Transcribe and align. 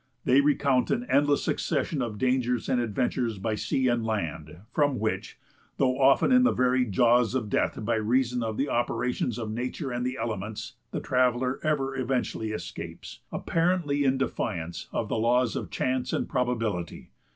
They 0.25 0.41
recount 0.41 0.89
an 0.89 1.05
endless 1.11 1.43
succession 1.43 2.01
of 2.01 2.17
dangers 2.17 2.67
and 2.67 2.81
adventures 2.81 3.37
by 3.37 3.53
sea 3.53 3.87
and 3.87 4.03
land, 4.03 4.61
from 4.71 4.97
which, 4.97 5.37
though 5.77 5.99
often 6.01 6.31
in 6.31 6.41
the 6.41 6.51
very 6.51 6.85
jaws 6.85 7.35
of 7.35 7.51
death 7.51 7.77
by 7.85 7.97
reason 7.97 8.41
of 8.41 8.57
the 8.57 8.67
operations 8.67 9.37
of 9.37 9.51
nature 9.51 9.91
and 9.91 10.03
the 10.03 10.17
elements, 10.17 10.73
the 10.89 11.01
traveller 11.01 11.59
ever 11.63 11.95
eventually 11.95 12.49
escapes, 12.49 13.19
apparently 13.31 14.03
in 14.03 14.17
defiance 14.17 14.87
of 14.91 15.07
the 15.07 15.19
laws 15.19 15.55
of 15.55 15.69
chance 15.69 16.13
and 16.13 16.27
probability. 16.27 17.11